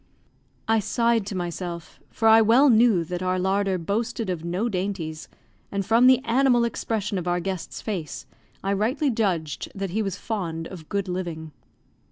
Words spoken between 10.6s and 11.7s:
of good living.